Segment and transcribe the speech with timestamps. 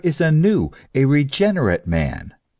[0.03, 2.33] 273 new, a regenerate man.